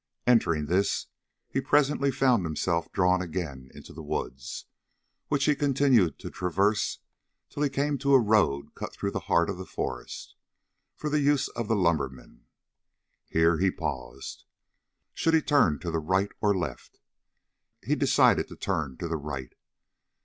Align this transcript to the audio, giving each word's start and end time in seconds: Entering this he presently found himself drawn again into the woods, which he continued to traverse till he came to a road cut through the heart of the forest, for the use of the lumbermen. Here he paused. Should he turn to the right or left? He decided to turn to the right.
Entering 0.25 0.65
this 0.65 1.05
he 1.47 1.61
presently 1.61 2.09
found 2.09 2.43
himself 2.43 2.91
drawn 2.91 3.21
again 3.21 3.69
into 3.75 3.93
the 3.93 4.01
woods, 4.01 4.65
which 5.27 5.45
he 5.45 5.53
continued 5.53 6.17
to 6.17 6.31
traverse 6.31 7.01
till 7.51 7.61
he 7.61 7.69
came 7.69 7.99
to 7.99 8.15
a 8.15 8.19
road 8.19 8.73
cut 8.73 8.93
through 8.95 9.11
the 9.11 9.19
heart 9.29 9.47
of 9.47 9.59
the 9.59 9.65
forest, 9.67 10.35
for 10.95 11.07
the 11.07 11.19
use 11.19 11.49
of 11.49 11.67
the 11.67 11.75
lumbermen. 11.75 12.45
Here 13.27 13.59
he 13.59 13.69
paused. 13.69 14.45
Should 15.13 15.35
he 15.35 15.41
turn 15.43 15.77
to 15.81 15.91
the 15.91 15.99
right 15.99 16.31
or 16.41 16.57
left? 16.57 16.99
He 17.85 17.93
decided 17.93 18.47
to 18.47 18.55
turn 18.55 18.97
to 18.97 19.07
the 19.07 19.17
right. 19.17 19.53